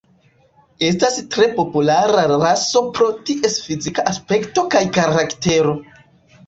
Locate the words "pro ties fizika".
2.97-4.09